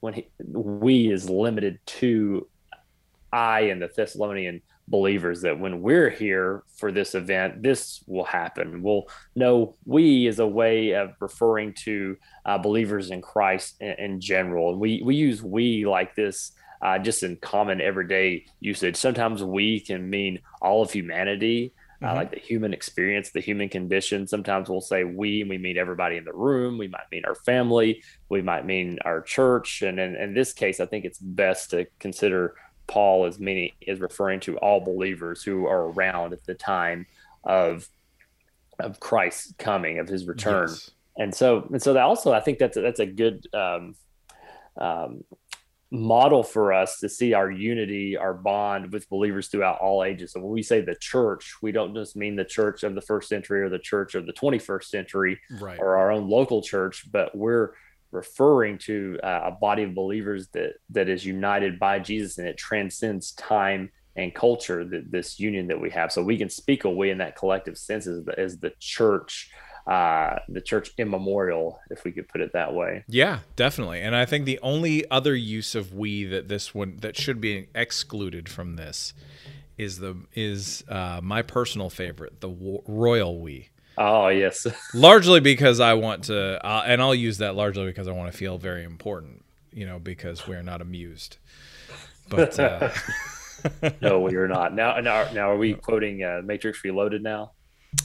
[0.00, 2.48] when he, we is limited to
[3.32, 8.82] I and the Thessalonian believers that when we're here for this event, this will happen.
[8.82, 9.04] Well,
[9.36, 14.70] no, we is a way of referring to uh, believers in Christ in, in, general.
[14.70, 18.96] And we, we use we like this uh, just in common everyday usage.
[18.96, 21.72] Sometimes we can mean all of humanity.
[22.02, 24.26] uh, like the human experience, the human condition.
[24.26, 26.78] Sometimes we'll say we, and we mean everybody in the room.
[26.78, 28.02] We might mean our family.
[28.28, 29.82] We might mean our church.
[29.82, 32.54] And in, in this case, I think it's best to consider
[32.86, 37.06] Paul as meaning is referring to all believers who are around at the time
[37.44, 37.88] of
[38.80, 40.68] of Christ's coming, of His return.
[40.68, 40.90] Yes.
[41.16, 43.96] And so, and so that also, I think that's a, that's a good um,
[44.80, 45.24] um,
[45.90, 50.32] model for us to see our unity, our bond with believers throughout all ages.
[50.32, 53.28] So when we say the church, we don't just mean the church of the first
[53.28, 55.78] century or the church of the 21st century right.
[55.78, 57.72] or our own local church, but we're
[58.10, 62.56] referring to uh, a body of believers that that is united by Jesus and it
[62.56, 64.84] transcends time and culture.
[64.84, 68.06] That this union that we have, so we can speak away in that collective sense
[68.06, 69.50] as the, as the church
[69.88, 73.04] uh, the church immemorial, if we could put it that way.
[73.08, 74.02] Yeah, definitely.
[74.02, 77.68] And I think the only other use of we that this one that should be
[77.74, 79.14] excluded from this
[79.78, 83.70] is the is uh, my personal favorite, the royal we.
[83.96, 84.66] Oh yes.
[84.94, 88.36] largely because I want to, uh, and I'll use that largely because I want to
[88.36, 89.42] feel very important.
[89.72, 91.38] You know, because we are not amused.
[92.28, 92.90] But uh...
[94.02, 94.74] no, we are not.
[94.74, 97.52] Now, now, now, are we quoting uh, Matrix Reloaded now?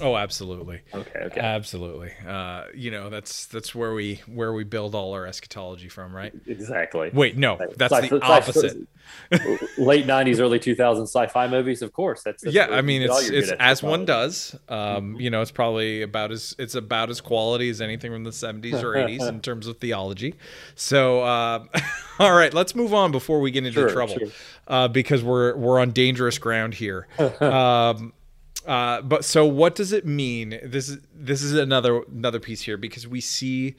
[0.01, 0.81] Oh, absolutely.
[0.93, 1.19] Okay.
[1.19, 1.41] Okay.
[1.41, 2.13] Absolutely.
[2.25, 6.33] Uh, you know, that's that's where we where we build all our eschatology from, right?
[6.47, 7.11] Exactly.
[7.13, 8.87] Wait, no, that's sci- the opposite.
[9.77, 12.23] late '90s, early 2000s sci-fi movies, of course.
[12.23, 12.67] That's, that's yeah.
[12.71, 14.55] I mean, it's it's as one does.
[14.69, 15.19] Um, mm-hmm.
[15.19, 18.81] You know, it's probably about as it's about as quality as anything from the '70s
[18.81, 20.35] or '80s in terms of theology.
[20.75, 21.65] So, uh,
[22.19, 24.27] all right, let's move on before we get into sure, trouble, sure.
[24.65, 27.07] Uh, because we're we're on dangerous ground here.
[27.41, 28.13] Um,
[28.65, 30.59] uh, but so what does it mean?
[30.63, 33.75] This is this is another another piece here because we see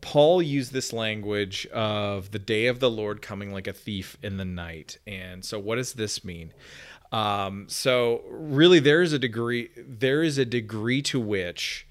[0.00, 4.36] Paul use this language of the day of the Lord coming like a thief in
[4.36, 4.98] the night.
[5.06, 6.52] And so what does this mean?
[7.12, 11.86] Um, so really there is a degree there is a degree to which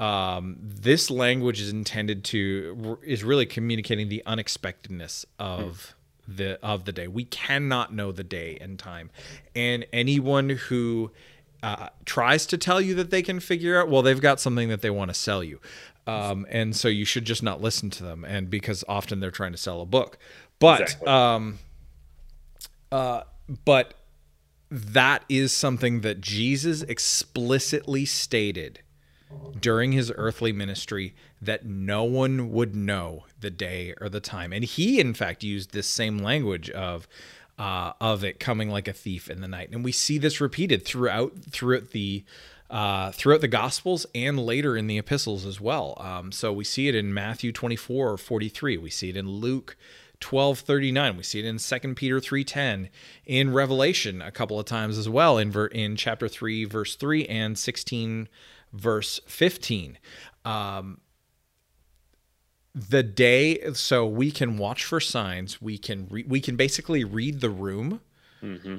[0.00, 5.94] um, this language is intended to is really communicating the unexpectedness of
[6.26, 7.08] the of the day.
[7.08, 9.10] We cannot know the day and time.
[9.54, 11.10] And anyone who
[11.62, 14.82] uh, tries to tell you that they can figure out, well, they've got something that
[14.82, 15.60] they want to sell you.
[16.06, 18.24] Um, and so you should just not listen to them.
[18.24, 20.18] And because often they're trying to sell a book,
[20.58, 21.08] but, exactly.
[21.08, 21.58] um,
[22.90, 23.22] uh,
[23.64, 23.94] but
[24.70, 28.80] that is something that Jesus explicitly stated
[29.60, 34.52] during his earthly ministry that no one would know the day or the time.
[34.52, 37.06] And he, in fact, used this same language of,
[37.58, 40.84] uh, of it coming like a thief in the night, and we see this repeated
[40.84, 42.24] throughout throughout the
[42.70, 45.94] uh, throughout the Gospels and later in the epistles as well.
[45.98, 48.76] Um, so we see it in Matthew 24 or 43.
[48.76, 49.76] We see it in Luke
[50.20, 52.88] 12 39 we see it in 2 peter 3.10
[53.24, 57.24] in revelation a couple of times as well in ver- in chapter 3 verse 3
[57.26, 58.28] and 16
[58.72, 59.96] verse 15
[60.44, 60.98] um,
[62.88, 65.60] the day so we can watch for signs.
[65.60, 68.00] We can re- we can basically read the room.
[68.42, 68.76] Mm-hmm.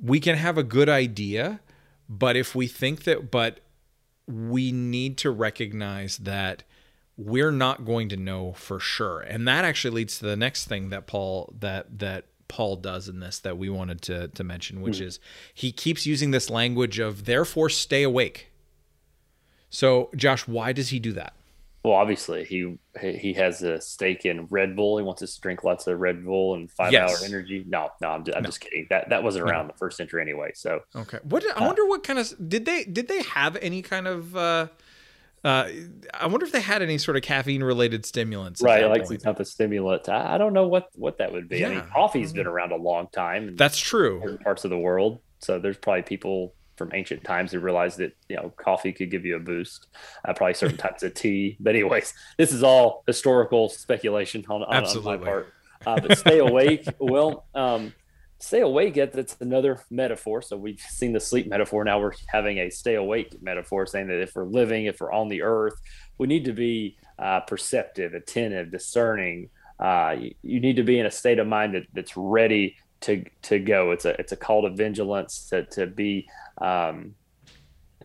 [0.00, 1.60] we can have a good idea
[2.08, 3.60] but if we think that but
[4.26, 6.62] we need to recognize that
[7.16, 9.20] we're not going to know for sure.
[9.20, 13.20] And that actually leads to the next thing that paul that that paul does in
[13.20, 15.06] this that we wanted to to mention which mm-hmm.
[15.06, 15.20] is
[15.54, 18.52] he keeps using this language of therefore stay awake.
[19.70, 21.34] So josh why does he do that
[21.84, 24.98] well, obviously he he has a stake in Red Bull.
[24.98, 27.10] He wants us to drink lots of Red Bull and five yes.
[27.10, 27.64] hour energy.
[27.66, 28.48] No, no, I'm, just, I'm no.
[28.48, 28.86] just kidding.
[28.88, 29.72] That that wasn't around no.
[29.72, 30.52] the first century anyway.
[30.54, 33.82] So okay, what I uh, wonder what kind of did they did they have any
[33.82, 34.68] kind of uh,
[35.44, 35.68] uh,
[36.14, 38.62] I wonder if they had any sort of caffeine related stimulants.
[38.62, 40.08] Right, like some type of stimulant.
[40.08, 41.58] I, I, don't know what what that would be.
[41.58, 41.68] Yeah.
[41.68, 43.56] I mean, coffee's been around a long time.
[43.56, 44.38] That's true.
[44.44, 48.36] parts of the world, so there's probably people from ancient times who realized that you
[48.36, 49.88] know coffee could give you a boost.
[50.24, 51.56] Uh, probably certain types of tea.
[51.60, 55.52] But anyways, this is all historical speculation on, on, on my part.
[55.86, 56.86] Uh, but stay awake.
[56.98, 57.92] well, um,
[58.38, 58.94] stay awake.
[58.94, 60.42] That's another metaphor.
[60.42, 61.84] So we've seen the sleep metaphor.
[61.84, 65.28] Now we're having a stay awake metaphor, saying that if we're living, if we're on
[65.28, 65.74] the earth,
[66.18, 69.50] we need to be uh, perceptive, attentive, discerning.
[69.78, 73.24] Uh, you, you, need to be in a state of mind that, that's ready to
[73.42, 73.90] to go.
[73.92, 76.28] It's a it's a call to vigilance to to be
[76.60, 77.14] um,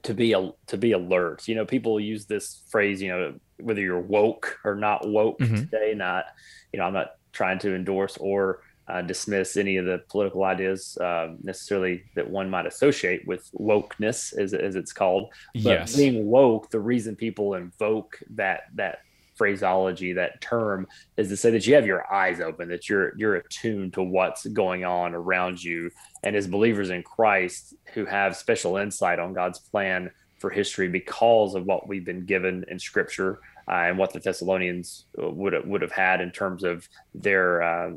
[0.04, 1.48] to be a, to be alert.
[1.48, 3.02] You know, people use this phrase.
[3.02, 5.56] You know, whether you're woke or not woke mm-hmm.
[5.56, 5.94] today.
[5.96, 6.26] Not,
[6.72, 10.98] you know, I'm not trying to endorse or uh, dismiss any of the political ideas
[10.98, 15.30] uh, necessarily that one might associate with wokeness, as, as it's called.
[15.54, 15.96] But yes.
[15.96, 19.00] being woke, the reason people invoke that that
[19.38, 23.36] phraseology, that term, is to say that you have your eyes open, that you're you're
[23.36, 25.92] attuned to what's going on around you,
[26.24, 31.56] and as believers in Christ who have special insight on God's plan for history because
[31.56, 35.66] of what we've been given in Scripture uh, and what the Thessalonians uh, would have,
[35.66, 37.92] would have had in terms of their uh,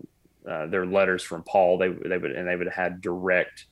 [0.48, 1.79] uh, their letters from Paul.
[1.79, 3.66] They they would and they would have had direct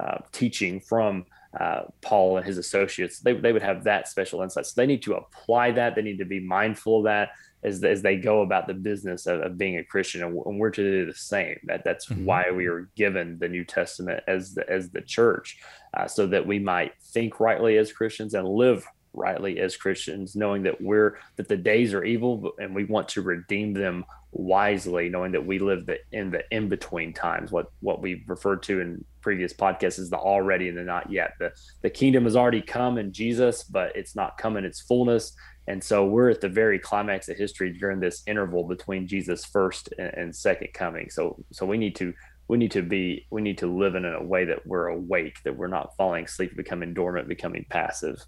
[0.00, 1.26] uh, teaching from
[1.58, 4.66] uh, Paul and his associates, they, they would have that special insight.
[4.66, 5.94] So they need to apply that.
[5.94, 7.30] They need to be mindful of that
[7.62, 10.22] as, as they go about the business of, of being a Christian.
[10.22, 11.58] And, and, we're to do the same.
[11.64, 12.24] That that's mm-hmm.
[12.24, 15.58] why we are given the New Testament as the, as the church,
[15.94, 18.86] uh, so that we might think rightly as Christians and live
[19.16, 23.22] rightly as Christians, knowing that we're that the days are evil and we want to
[23.22, 27.50] redeem them wisely, knowing that we live the, in the in between times.
[27.50, 31.32] What what we've referred to in previous podcasts is the already and the not yet.
[31.38, 31.52] The
[31.82, 35.32] the kingdom has already come in Jesus, but it's not come in its fullness.
[35.68, 39.92] And so we're at the very climax of history during this interval between Jesus' first
[39.98, 41.10] and, and second coming.
[41.10, 42.12] So so we need to
[42.48, 45.56] we need to be we need to live in a way that we're awake, that
[45.56, 48.24] we're not falling asleep, becoming dormant, becoming passive.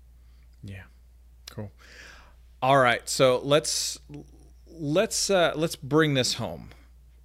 [0.68, 0.82] Yeah.
[1.50, 1.70] Cool.
[2.62, 3.08] All right.
[3.08, 3.98] So let's
[4.66, 6.70] let's uh, let's bring this home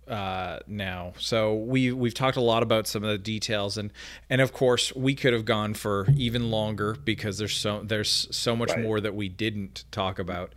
[0.07, 1.13] uh, now.
[1.17, 3.91] So we we've talked a lot about some of the details, and
[4.29, 8.55] and of course we could have gone for even longer because there's so there's so
[8.55, 8.81] much right.
[8.81, 10.53] more that we didn't talk about.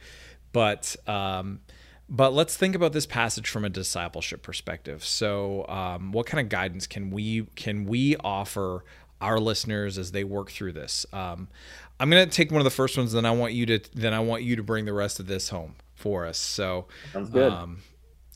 [0.52, 1.60] But um,
[2.08, 5.04] but let's think about this passage from a discipleship perspective.
[5.04, 8.84] So um, what kind of guidance can we can we offer
[9.20, 11.06] our listeners as they work through this?
[11.12, 11.48] Um,
[11.98, 14.20] I'm gonna take one of the first ones, then I want you to then I
[14.20, 16.38] want you to bring the rest of this home for us.
[16.38, 17.52] So sounds good.
[17.52, 17.78] Um,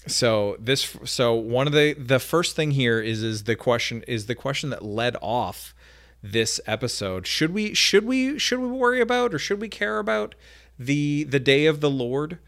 [0.06, 4.26] so this so one of the the first thing here is is the question is
[4.26, 5.74] the question that led off
[6.22, 7.26] this episode.
[7.26, 10.34] Should we should we should we worry about or should we care about
[10.78, 12.38] the the day of the Lord?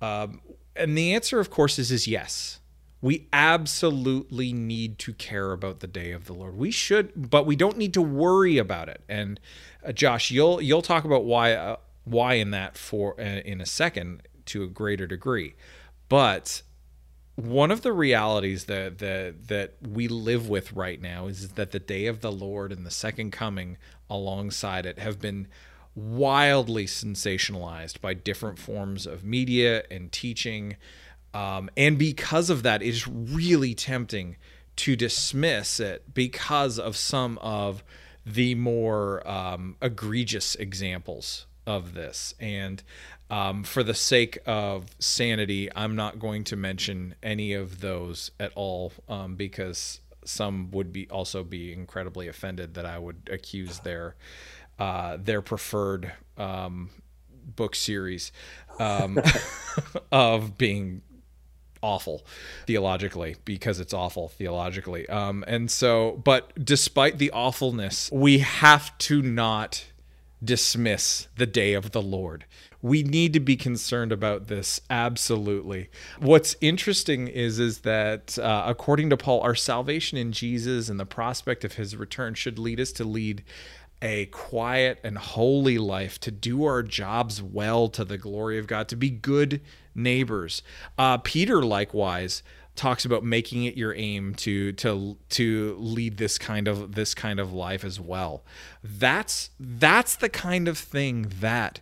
[0.00, 0.40] Um,
[0.74, 2.60] and the answer, of course, is is yes.
[3.02, 6.56] We absolutely need to care about the day of the Lord.
[6.56, 9.02] We should, but we don't need to worry about it.
[9.08, 9.38] And
[9.86, 13.66] uh, Josh, you'll you'll talk about why uh, why in that for uh, in a
[13.66, 15.54] second to a greater degree.
[16.08, 16.62] But
[17.36, 21.78] one of the realities that that that we live with right now is that the
[21.78, 23.76] day of the Lord and the second coming
[24.08, 25.48] alongside it have been
[25.94, 30.76] wildly sensationalized by different forms of media and teaching.
[31.36, 34.36] Um, and because of that, it is really tempting
[34.76, 37.84] to dismiss it because of some of
[38.24, 42.34] the more um, egregious examples of this.
[42.40, 42.82] And
[43.28, 48.52] um, for the sake of sanity, I'm not going to mention any of those at
[48.54, 54.16] all um, because some would be also be incredibly offended that I would accuse their
[54.78, 56.90] uh, their preferred um,
[57.46, 58.32] book series
[58.78, 59.18] um,
[60.12, 61.02] of being
[61.82, 62.24] awful
[62.66, 65.08] theologically because it's awful theologically.
[65.08, 69.86] Um, and so, but despite the awfulness, we have to not
[70.44, 72.44] dismiss the day of the Lord
[72.86, 75.88] we need to be concerned about this absolutely
[76.20, 81.06] what's interesting is is that uh, according to paul our salvation in jesus and the
[81.06, 83.42] prospect of his return should lead us to lead
[84.02, 88.88] a quiet and holy life to do our jobs well to the glory of god
[88.88, 89.60] to be good
[89.94, 90.62] neighbors.
[90.98, 92.42] Uh, peter likewise
[92.76, 97.40] talks about making it your aim to to to lead this kind of this kind
[97.40, 98.44] of life as well.
[98.84, 101.80] That's that's the kind of thing that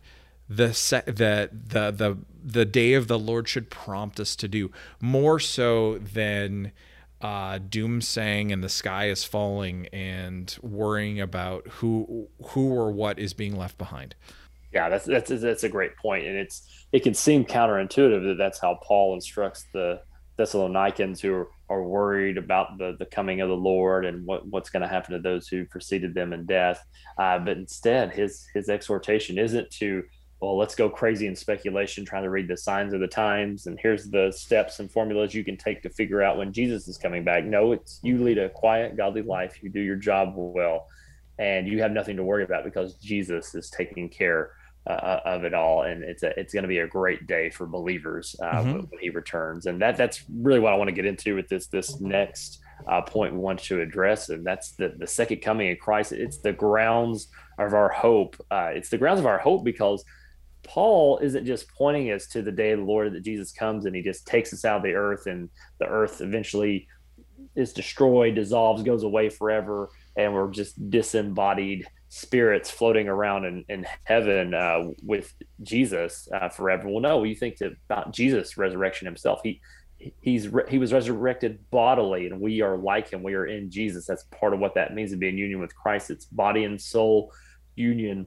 [0.48, 0.68] the
[1.06, 5.98] the the the the day of the Lord should prompt us to do more so
[5.98, 6.72] than
[7.20, 13.32] uh, doomsaying and the sky is falling and worrying about who who or what is
[13.32, 14.14] being left behind.
[14.72, 18.60] Yeah, that's that's that's a great point, and it's it can seem counterintuitive that that's
[18.60, 20.00] how Paul instructs the
[20.36, 24.70] Thessalonians who are, are worried about the the coming of the Lord and what what's
[24.70, 26.84] going to happen to those who preceded them in death.
[27.18, 30.02] Uh, but instead, his his exhortation isn't to
[30.44, 33.66] well, let's go crazy in speculation, trying to read the signs of the times.
[33.66, 36.98] And here's the steps and formulas you can take to figure out when Jesus is
[36.98, 37.44] coming back.
[37.44, 39.62] No, it's you lead a quiet, godly life.
[39.62, 40.88] You do your job well,
[41.38, 44.50] and you have nothing to worry about because Jesus is taking care
[44.86, 45.82] uh, of it all.
[45.82, 48.72] And it's a, it's going to be a great day for believers uh, mm-hmm.
[48.72, 49.66] when, when, he returns.
[49.66, 53.00] And that that's really what I want to get into with this this next uh,
[53.00, 56.12] point we want to address, and that's the the second coming of Christ.
[56.12, 57.28] It's the grounds
[57.58, 58.36] of our hope.
[58.50, 60.04] Uh, it's the grounds of our hope because
[60.64, 63.94] Paul isn't just pointing us to the day of the Lord that Jesus comes and
[63.94, 65.48] he just takes us out of the earth and
[65.78, 66.88] the earth eventually
[67.54, 73.86] is destroyed, dissolves, goes away forever, and we're just disembodied spirits floating around in, in
[74.04, 76.88] heaven uh, with Jesus uh, forever.
[76.88, 79.40] Well, no, you think about Jesus' resurrection himself.
[79.42, 79.60] He
[80.20, 83.22] he's he was resurrected bodily, and we are like him.
[83.22, 84.06] We are in Jesus.
[84.06, 86.10] That's part of what that means to be in union with Christ.
[86.10, 87.32] It's body and soul
[87.76, 88.26] union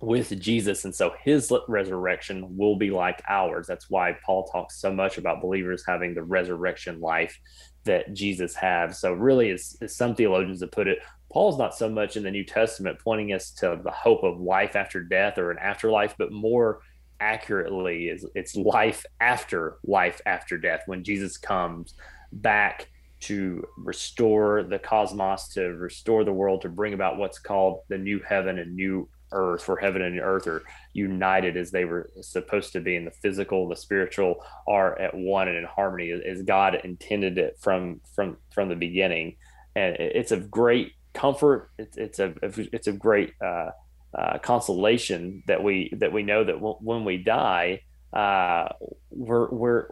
[0.00, 0.84] with Jesus.
[0.84, 3.66] And so his resurrection will be like ours.
[3.66, 7.38] That's why Paul talks so much about believers having the resurrection life
[7.84, 8.94] that Jesus had.
[8.94, 10.98] So, really, as, as some theologians have put it,
[11.32, 14.76] Paul's not so much in the New Testament pointing us to the hope of life
[14.76, 16.80] after death or an afterlife, but more
[17.20, 21.94] accurately is it's life after life after death when Jesus comes
[22.32, 22.88] back
[23.20, 28.20] to restore the cosmos, to restore the world, to bring about what's called the new
[28.26, 30.62] heaven and new earth, where heaven and earth are
[30.92, 35.48] united as they were supposed to be, and the physical, the spiritual are at one
[35.48, 39.36] and in harmony as God intended it from from from the beginning.
[39.76, 41.70] And it's of great comfort.
[41.78, 43.70] It's it's a it's a great uh,
[44.16, 48.68] uh, consolation that we that we know that w- when we die, uh,
[49.10, 49.86] we're, we're,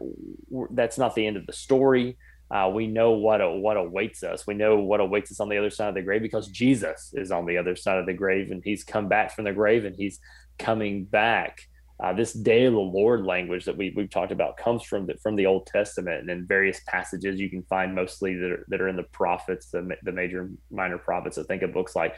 [0.48, 2.16] we're that's not the end of the story
[2.50, 4.46] uh, we know what what awaits us.
[4.46, 7.32] We know what awaits us on the other side of the grave because Jesus is
[7.32, 9.96] on the other side of the grave, and He's come back from the grave, and
[9.96, 10.20] He's
[10.58, 11.60] coming back.
[11.98, 15.14] Uh, this day of the Lord language that we we've talked about comes from the,
[15.22, 18.80] from the Old Testament, and in various passages you can find mostly that are, that
[18.80, 21.36] are in the prophets, the the major minor prophets.
[21.36, 22.14] So think of books like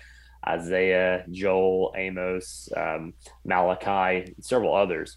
[0.46, 3.14] Isaiah, Joel, Amos, um,
[3.46, 5.16] Malachi, several others.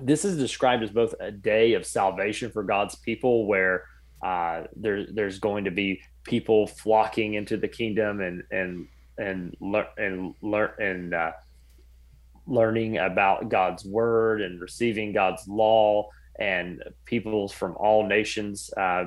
[0.00, 3.84] This is described as both a day of salvation for God's people, where
[4.24, 9.86] uh, there, there's going to be people flocking into the kingdom and and and learn
[9.98, 11.32] and learn and uh,
[12.46, 16.08] learning about God's word and receiving God's law
[16.40, 19.04] and peoples from all nations uh,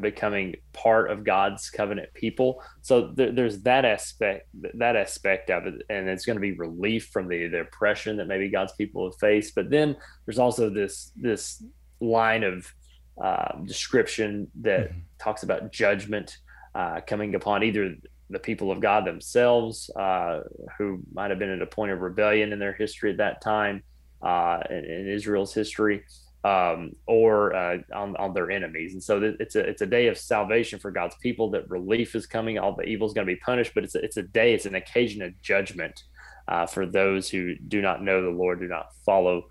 [0.00, 2.62] becoming part of God's covenant people.
[2.82, 7.08] So th- there's that aspect, that aspect of it, and it's going to be relief
[7.12, 9.54] from the, the oppression that maybe God's people have faced.
[9.56, 11.64] But then there's also this this
[12.00, 12.72] line of
[13.22, 14.98] uh, description that mm-hmm.
[15.18, 16.38] talks about judgment
[16.74, 17.94] uh, coming upon either
[18.30, 20.40] the people of God themselves, uh,
[20.78, 23.82] who might have been at a point of rebellion in their history at that time,
[24.22, 26.02] uh, in, in, Israel's history,
[26.42, 28.94] um, or uh, on, on, their enemies.
[28.94, 31.50] And so th- it's a it's a day of salvation for God's people.
[31.50, 32.58] That relief is coming.
[32.58, 34.54] All the evil is going to be punished, but it's a, it's a day.
[34.54, 36.02] It's an occasion of judgment
[36.48, 39.44] uh, for those who do not know the Lord, do not follow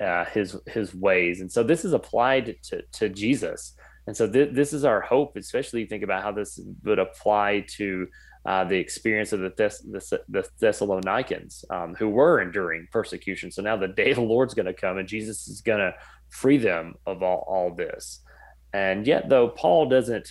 [0.00, 1.40] uh, his his ways.
[1.40, 3.74] And so this is applied to, to jesus.
[4.06, 8.06] And so th- this is our hope especially think about how this would apply to
[8.44, 13.50] uh, the experience of the, Thess- the, the thessalonians um, who were enduring persecution.
[13.50, 15.94] So now the day of the lord's going to come and jesus is going to
[16.30, 18.20] free them of all, all this.
[18.72, 20.28] And yet though paul doesn't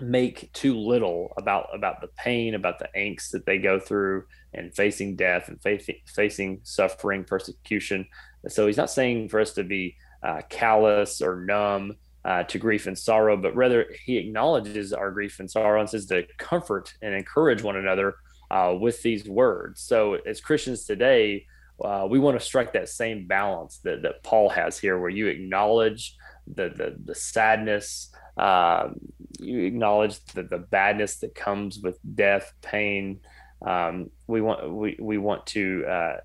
[0.00, 4.24] make too little about about the pain about the angst that they go through
[4.54, 8.06] and facing death and facing facing suffering persecution.
[8.48, 12.86] So he's not saying for us to be uh, callous or numb uh, to grief
[12.86, 17.14] and sorrow but rather he acknowledges our grief and sorrow and says to comfort and
[17.14, 18.16] encourage one another
[18.50, 19.80] uh, with these words.
[19.80, 21.46] So as christians today
[21.82, 25.28] uh, we want to strike that same balance that, that paul has here where you
[25.28, 26.14] acknowledge
[26.46, 28.96] the the, the sadness um,
[29.38, 33.20] you acknowledge the, the badness that comes with death, pain.
[33.64, 36.16] Um, we want we, we want to uh,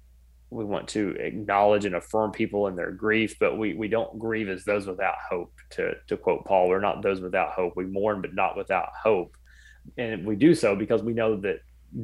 [0.49, 4.47] we want to acknowledge and affirm people in their grief, but we, we don't grieve
[4.47, 5.53] as those without hope.
[5.71, 7.73] To to quote Paul, we're not those without hope.
[7.75, 9.35] We mourn, but not without hope,
[9.97, 11.59] and we do so because we know that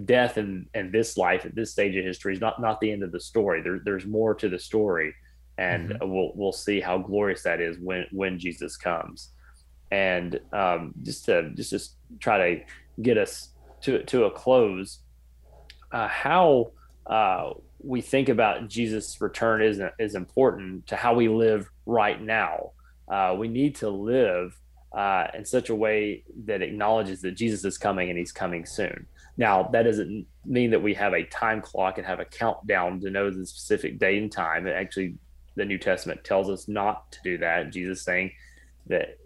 [0.05, 3.03] death and in this life at this stage of history is not not the end
[3.03, 3.61] of the story.
[3.61, 5.13] There, there's more to the story,
[5.57, 6.09] and mm-hmm.
[6.09, 9.29] we'll we'll see how glorious that is when when Jesus comes
[9.91, 12.63] and um, just to just just try to
[13.01, 13.49] get us
[13.81, 14.99] to to a close,
[15.91, 16.71] uh, how
[17.05, 22.71] uh, we think about Jesus' return is is important to how we live right now.
[23.07, 24.57] Uh, we need to live
[24.93, 29.05] uh, in such a way that acknowledges that Jesus is coming and He's coming soon.
[29.37, 33.09] Now, that doesn't mean that we have a time clock and have a countdown to
[33.09, 34.67] know the specific date and time.
[34.67, 35.15] It actually,
[35.55, 37.71] the New Testament tells us not to do that.
[37.71, 38.31] Jesus saying
[38.87, 39.17] that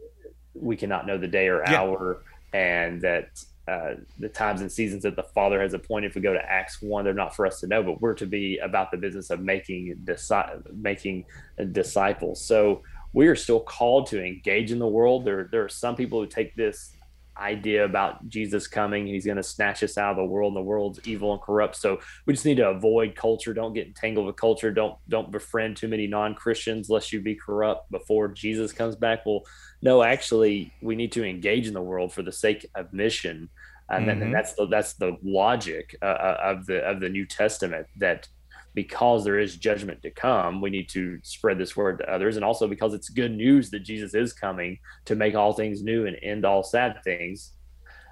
[0.55, 1.81] we cannot know the day or yeah.
[1.81, 6.07] hour, and that uh, the times and seasons that the Father has appointed.
[6.07, 8.25] If we go to Acts one, they're not for us to know, but we're to
[8.25, 11.25] be about the business of making disi- making
[11.71, 12.43] disciples.
[12.43, 12.83] So
[13.13, 15.25] we are still called to engage in the world.
[15.25, 16.91] There, there are some people who take this
[17.37, 19.05] idea about Jesus coming.
[19.07, 21.75] He's going to snatch us out of the world, and the world's evil and corrupt.
[21.75, 23.53] So we just need to avoid culture.
[23.53, 24.71] Don't get entangled with culture.
[24.71, 29.25] Don't don't befriend too many non Christians, lest you be corrupt before Jesus comes back.
[29.25, 29.43] Well,
[29.81, 33.49] no, actually, we need to engage in the world for the sake of mission.
[33.87, 34.21] And, mm-hmm.
[34.23, 38.27] and that's the that's the logic uh, uh, of the of the New Testament that
[38.75, 42.35] because there is judgment to come, we need to spread this word to others.
[42.35, 46.05] And also because it's good news that Jesus is coming to make all things new
[46.05, 47.53] and end all sad things,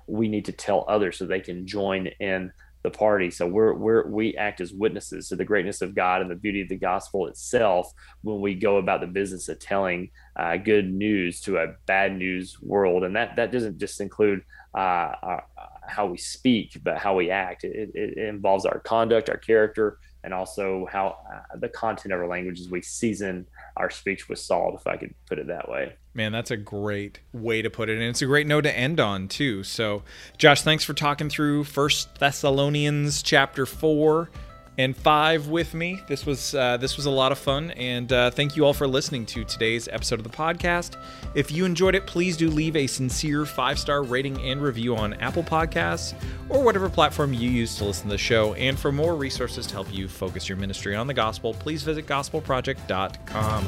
[0.07, 2.51] we need to tell others so they can join in
[2.83, 3.29] the party.
[3.29, 6.61] So we're, we're, we act as witnesses to the greatness of God and the beauty
[6.61, 7.91] of the gospel itself
[8.21, 12.57] when we go about the business of telling uh, good news to a bad news
[12.61, 13.03] world.
[13.03, 14.41] And that, that doesn't just include
[14.75, 17.63] uh, our, uh, how we speak, but how we act.
[17.63, 22.19] It, it, it involves our conduct, our character, and also how uh, the content of
[22.19, 23.45] our languages we season
[23.77, 25.93] our speech with salt if i could put it that way.
[26.13, 28.99] Man that's a great way to put it and it's a great note to end
[28.99, 29.63] on too.
[29.63, 30.03] So
[30.37, 34.29] josh thanks for talking through first thessalonians chapter 4
[34.77, 36.01] and five with me.
[36.07, 38.87] This was uh, this was a lot of fun, and uh, thank you all for
[38.87, 40.95] listening to today's episode of the podcast.
[41.35, 45.13] If you enjoyed it, please do leave a sincere five star rating and review on
[45.15, 46.13] Apple Podcasts
[46.49, 48.53] or whatever platform you use to listen to the show.
[48.55, 52.05] And for more resources to help you focus your ministry on the gospel, please visit
[52.07, 53.65] gospelproject.com.